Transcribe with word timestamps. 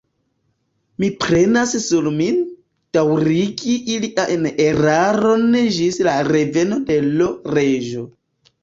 Mi 1.03 1.09
prenas 1.25 1.73
sur 1.83 2.07
min, 2.15 2.39
daŭrigi 2.99 3.77
ilian 3.99 4.51
eraron 4.69 5.49
ĝis 5.79 6.05
la 6.11 6.19
reveno 6.35 6.85
de 6.91 7.03
l' 7.15 7.33
Reĝo. 7.59 8.11